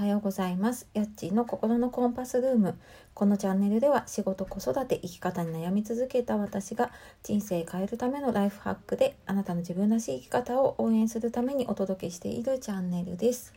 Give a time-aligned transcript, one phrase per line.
[0.00, 0.88] は、ようございます。
[0.94, 2.78] やっちの心のコンパスルーム。
[3.12, 6.90] このチャンネルでは仕事、子育て、生き方に悩み続けた私が
[7.22, 13.52] 人生変えるためのライフハックであなたの自分らしい生き方を応援するためにお届けしているチャンネルです。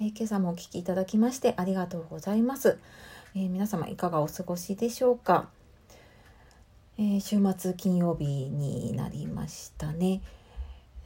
[0.00, 2.78] えー今朝もお聴きいただきましてありがとうございます。
[3.36, 5.48] えー皆様いかがお過ごしでしょうか？
[6.98, 10.22] えー週末金曜日になりましたね。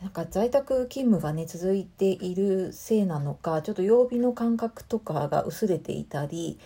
[0.02, 6.58] なんか在宅勤務がね続いているせいなのかちょっと曜日の感覚とかが薄れていたり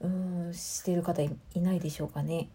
[0.00, 2.48] うんしてる方いないでしょうかね。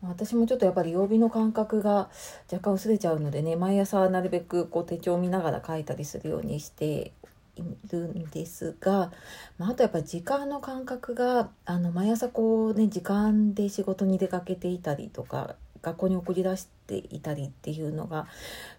[0.00, 2.08] 私もちょっとやっぱり曜日の感覚が
[2.50, 7.12] 若干薄れちゃうのでね毎朝なるべくこう手帳を見ながら書いたりするようにして
[7.56, 9.10] いるんですが、
[9.58, 18.26] まあ、あとやっぱり時間の感覚があの毎朝こうね時間で仕事に出かけていたりとか学校に送り出していたりっていうのが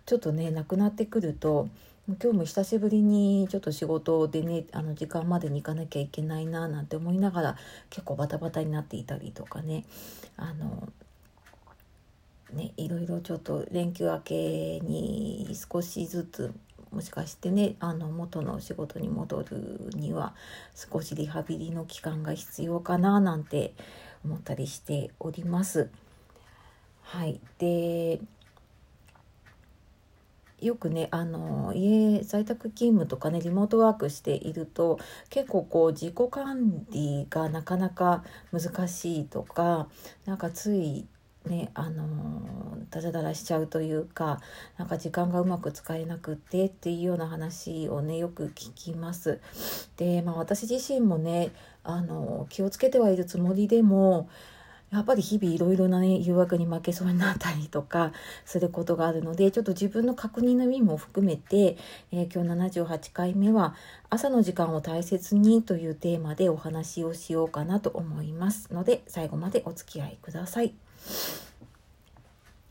[0.05, 1.69] ちょっとねなくなってくると
[2.07, 7.57] 今日も久しぶりにちょっと仕事でねあの時間までに行かなきゃいけないななんて思いながら
[7.91, 9.85] 結構バタバタになっていたりとかね
[10.35, 10.89] あの
[12.51, 16.51] ねいろいろちょっと連休明けに少しずつ
[16.91, 20.33] もしかしてねあの元の仕事に戻るには
[20.75, 23.73] 少しリハビリの期間が必要かななんて
[24.25, 25.89] 思ったりしております。
[27.11, 28.21] はい、で
[30.61, 34.99] よくねあの家在宅勤務とかねリモートワークしていると
[35.31, 39.87] 結構こう自己管理がなかなか難しいとか
[40.25, 41.07] なんかつい
[41.47, 44.39] ねあのダラダラしちゃうというか
[44.77, 49.39] なんか時間がうまく使えなくてっていうような話をねよく聞きます。
[49.97, 51.49] でまあ私自身もね
[51.83, 54.29] あの気をつけてはいるつもりでも
[54.91, 58.11] やっぱり日々いろいろな、ね、誘惑に負けそうになったりとか
[58.45, 61.77] することがあるのでちょっと自分の確認の意味も含めて、
[62.11, 63.75] えー今日78回目は
[64.09, 70.73] 「朝の時間を大切に」というテーマでお話をしようかなと思いますので最後までお付き合いください。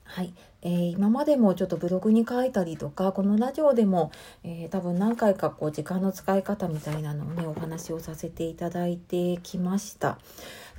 [0.05, 4.11] はい、えー今までもちょっとブログに書いたりとかこのラジオでも、
[4.43, 10.19] えー多分何回かこう時間の使い方みたいなのをねお話をさせていただいてきました。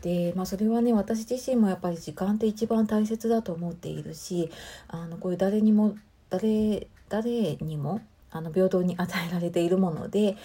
[0.02, 4.50] でまあそれはね私自身もやっぱり時間って一番大切だと思っているし
[4.88, 5.96] あのこういう誰にも
[6.30, 8.02] 誰誰にも
[8.32, 10.38] あの平等に与えられているもので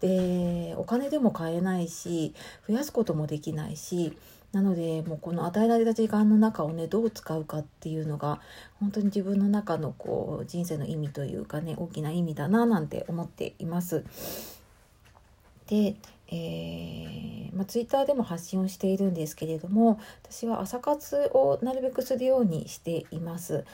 [0.00, 2.34] でお金でも買えないし
[2.66, 4.16] 増やすこともできないし
[4.52, 8.40] なのでもうこの与えられた時間の中をねどう使うかっていうのが
[8.80, 14.04] 本当に自分の中のこう人生の意味というかね大きな意味だななんて思っています。
[15.68, 15.96] で、
[16.30, 23.64] えーまあ、ツイッターでも発信をしているんですけれども私は朝活をなるべくするようにしています。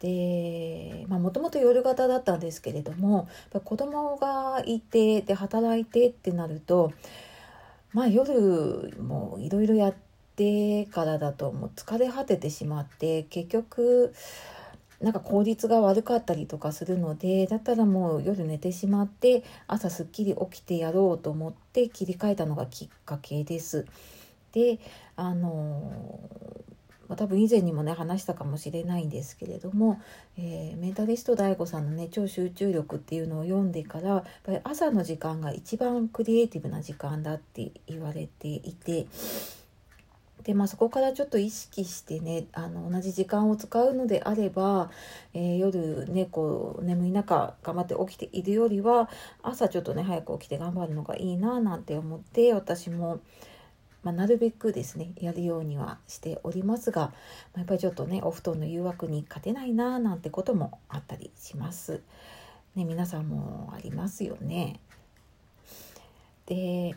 [0.00, 6.92] でもともと夜型だったんですけれどもやっぱ子供がいてで働いてってなると
[7.92, 9.94] まあ夜もいろいろやっ
[10.36, 14.14] てからだともう疲れ果ててしまって結局
[15.00, 23.86] なんか効率が悪かったりとかするのでだったらもう夜寝てしまって朝すっきり起きてやろうと思って切り替えたのがきっかけです。
[24.52, 24.78] で
[25.16, 26.18] あの
[27.08, 30.00] ま、多分以前にもね話したかもしれないんですけれども、
[30.38, 39.06] えーメンタリスト DAIGO さんのね超集中力っていうのを読んでからやっぱり朝の時間が一番クリエイティブな時間だって言われていて。
[40.44, 44.90] でまあ、そこからちょっと意識してねあの同じ時間を使うのであれば、
[45.32, 49.08] えー夜ねこう眠い中頑張って起きているよりは
[49.42, 53.20] 朝ちょっとね早く起きて頑張るのがいいななんて思って私も、
[54.02, 57.10] まあ、なるべくですねやるようにはしておりますが、ま
[57.56, 62.02] あ、やっぱりちょっとねお布団の誘惑に勝てないななんてこともあったりします。
[62.74, 64.80] ね、皆さんもありますよね。
[66.46, 66.96] で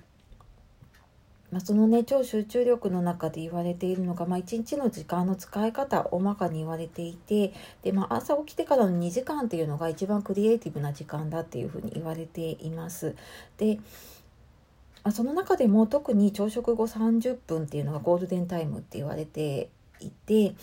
[1.52, 7.54] まあ、そのね超集中力の中で言われているのが、まあ、1日の時間の使い方大まかに言われていて
[7.84, 13.16] で、まあ、朝起きてからの2時間っていうのが一番クリエイティブな時間だっていうふうに言われています。
[13.58, 13.80] で
[15.04, 19.70] まあ、その中でも特に朝食後30分っていうのがゴールデンタイムって言われて
[20.02, 20.54] いて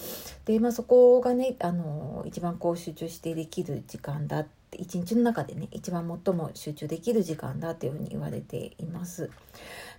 [0.44, 9.30] で、まあ、そこがねあの一番こう集中してできる時間だって一日の中でね一番最も集中できる時間だっていうふうに言われています。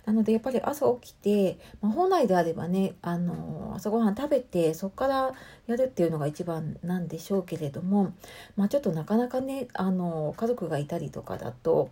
[0.04, 5.32] なのでやっぱり朝起きて、まあ、本来であればねあの朝ごはん食べてそこから
[5.66, 8.14] やるっていうのが一番なんでしょうけれども、
[8.56, 11.90] まあ、ちょっとなかなかねあの家族がいたりとかだと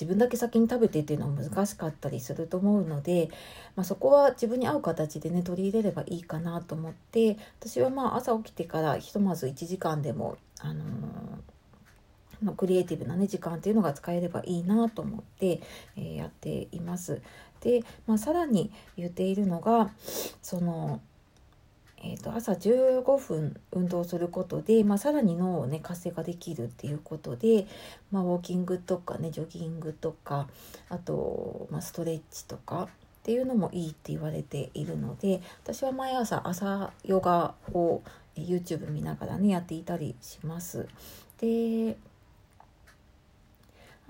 [0.00, 3.28] 自分だけ先に食べてっていうのは難しかったりすると思うので、
[3.76, 10.84] まあ、そこは自分に合う形でね取り入れればいいかなと思って私はまあ朝起きてからひとまず1時間でも、あの
[12.42, 15.60] のクリエイティブな、ね、時間っていうのが使えればいいなと思って、
[15.96, 17.20] えー、やっています。
[17.60, 19.90] で、まあ、さらに言っているのが
[20.42, 21.00] その
[22.02, 27.66] えーと、朝15分運動することで、まあ、さらに脳をね活性化できるっていうことで、
[28.10, 30.48] まあ、ウォーキングとかねジョギングとか
[30.88, 32.88] あと、まあ、ストレッチとかっ
[33.22, 38.00] ていうのもいいって言われているので私は毎朝朝ヨガを
[38.34, 40.88] YouTube 見ながらねやっていたりします。
[41.38, 41.96] で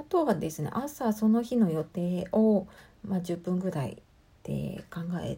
[0.01, 2.67] あとはですね朝その日の予定を、
[3.07, 4.03] まあ、10分ぐらい
[4.45, 5.37] で考え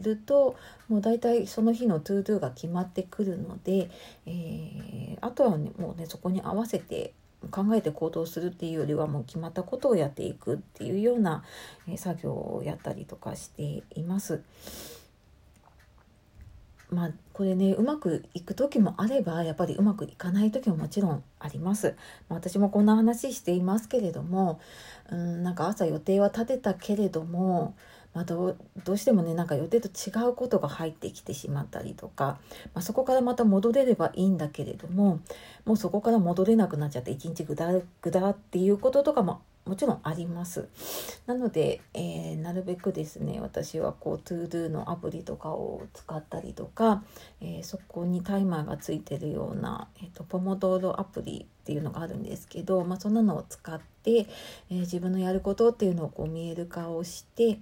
[0.00, 0.56] ると
[0.88, 3.90] もう大体その日の to do が決まってくるので、
[4.26, 7.14] えー、あとは、ね、もうねそこに合わせて
[7.52, 11.42] 考えて行動するっていうよりはもう決まったことをやっていくっていうような、
[11.96, 14.42] 作業をやったりとかしています。
[16.92, 21.96] まあこれねうまくいく時もあればやっぱりうまくいかない時ももちろんあります。
[22.28, 24.60] まあ、私もこんな話していますけれども
[25.10, 27.74] うんなんか朝予定は立てたけれども
[28.14, 28.54] まあ、ど
[28.86, 32.38] うしてもねなんか予定と違うことが入ってきてしまったりとか、
[32.74, 35.20] まあ、そこからまた戻れればいいんだけれども
[35.64, 37.72] もうそこから戻れなくなっちゃって一日ぐだ
[38.02, 40.68] ぐだっていうこととかももちろんあります。
[41.26, 47.04] なので、えー、なるべくですね私はこう ToDo のアプリとかを使ったりとか、
[47.40, 57.58] えー、そこにタイマーがついてるような、えーと、ポモドーロアプリっていうのがあるんですけど、まあ、そんなのを使って、えー、自分のやることっていうのをこう見える化をして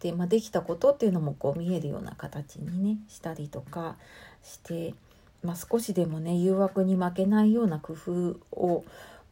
[0.00, 3.96] で、まあ、できたことっていうのもこう見えるような形にねしたりとか
[4.44, 4.94] して、
[5.42, 8.84] まあ、少しでもね誘惑に負けないような工夫を、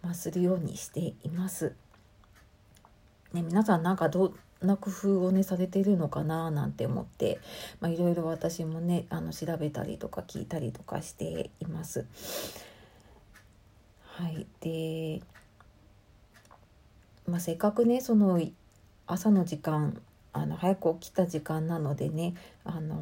[0.03, 1.75] まあ、するようにしています。
[3.39, 7.39] ね、皆さんなんかどんな工夫をねされているのかななんて思って、
[7.85, 12.07] いろいろ私もねあの調べたりとか聞いたりとかしています。
[14.03, 15.23] はい、で、
[17.29, 18.41] まあ、せっかくねその
[19.07, 20.01] 朝の時間
[20.33, 22.97] あの早く起きた時間なのでね、あの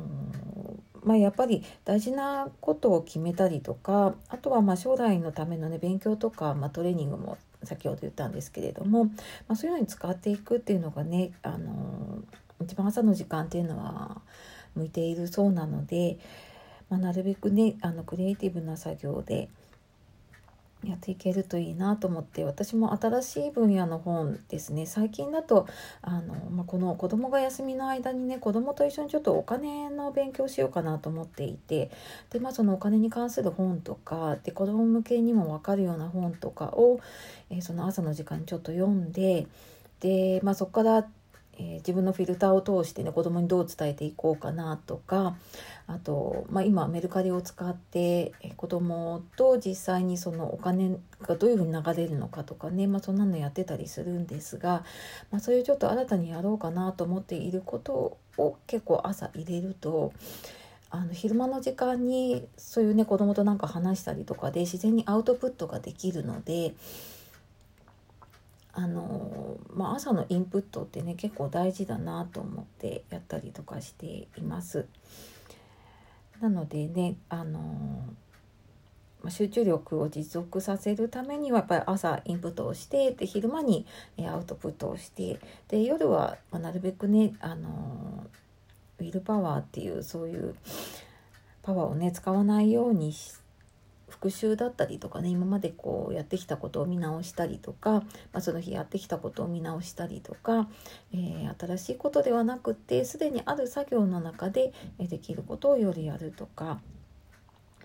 [1.04, 9.12] まあ、やっぱり大事なことを決めたりとかあとはま将来のためのね勉強とか、まあ、トレーニングも先ほど言ったんですけれども、ま
[9.48, 12.22] あ、そういうのに使っていくっていうのがね、あの
[12.62, 14.20] 一番朝の時間っていうのは
[14.74, 16.18] 向いているそうなので、
[16.88, 19.48] まあ、なるべくねあのクリエイティブな作業で
[20.88, 24.86] やっていけるといいなと思って私も新しい分野の本ですね。
[24.86, 25.66] 最近だと
[26.02, 31.90] あの、まあ、この子供が休みの間にね子供と一緒にちょっとお金の勉強しようかなと思っていて
[32.30, 37.00] で、まあ、そのお金に関する本とかで子供向けにも分かるような本とかを、
[37.50, 39.46] えー、その朝の時間にちょっと読んで
[40.00, 41.08] で、まあ、そこから
[41.58, 45.36] えー、自分のフィルターを通してね子供にどう伝えていこうかなとか
[45.86, 54.84] あと、まあ、今メルカリを使って、え、子供と実際にそのお金がどういうふうに流れるのかとかね、まあ、そんなのやってたりするんですが、
[55.30, 60.12] まあ、そういうちょっと新たにやろうかなと思っていることを結構朝入れると。
[60.88, 66.74] あの昼間の時間にそういうね子供となんか話したりとかで自然にアウトプットができるので
[68.78, 74.86] あのまあ、朝のインプットってね結構大事だなと思ってやったりとかしています。
[76.42, 77.60] なのでねあの、
[79.22, 83.86] ま、集中力を持続させるためにはやっぱり朝インプットをしてで昼間に
[84.28, 88.26] アウトプットをしてで夜は、なるべくねあの
[88.98, 90.54] ウィルパワーっていうそういう
[91.62, 93.45] パワーをね使わないようにして
[94.08, 98.02] 復習だったりとかね今までこうやってきたことを見直したりとか、ま
[98.34, 100.68] あ、その日やってきたことを見直したりとか、
[101.12, 106.80] えー、新しいことではなくてすでにある作業の中でできることをよりやるとか、ま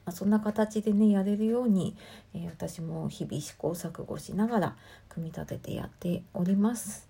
[0.06, 1.96] あ、そんな形でねやれるように、
[2.36, 4.76] えー、私も日々試行錯誤しながら
[5.10, 7.10] 組み立ててやっております。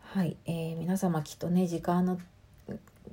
[0.00, 2.18] はい、えー、皆様きっとね時間の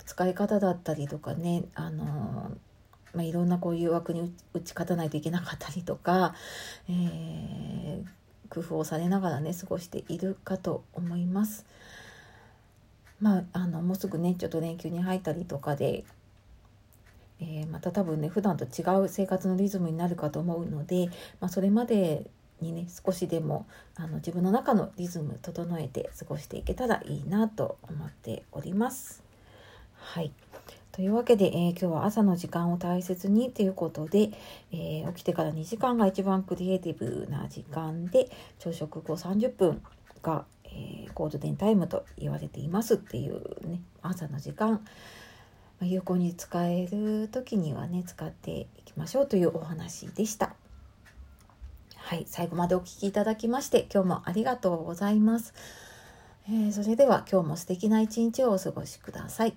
[0.06, 2.69] 使い方だったりとかねあのー
[3.14, 6.36] まあ、いろんなこう誘惑に打ち勝たないといけなかったりとか、
[6.90, 11.66] えー、工夫をされながらね過ごしているかと思います。
[13.20, 16.06] まあ、あのもうすぐねちょっと連休に入ったりとかで、
[17.42, 21.10] えー、また多分ね普段と違う生活のリズムになるかと思うので、
[21.42, 22.30] まあ、それまで
[22.62, 29.24] にね少しでもあの自分の中のリズム整えて過ごしていけたらいいなと思っております。
[29.96, 30.32] はい
[31.00, 34.32] というわけで、えー、今日は朝の時間を大切にということで、
[34.74, 38.30] えー、起きてから2時間が一番クリエイティブな時間で
[38.60, 39.82] 朝食後30分
[40.22, 44.86] が、えー、ゴールデンタイムと言われていますっていうね朝の時間、
[45.82, 50.54] 有効に使える時にはね使っていきましょうというお話でした。
[51.96, 55.54] はい、最後までお聴きいただきまして今日もありがとうございます。
[56.50, 59.54] えー、それでは今日も素敵な一日をお過ごしください。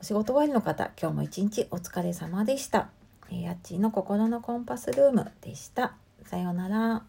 [0.00, 2.88] お仕事終わりの方、今日も一日お疲れ様でした。
[3.30, 5.94] えー、やっちーの心のコンパスルームでした。
[6.24, 7.02] さようなら。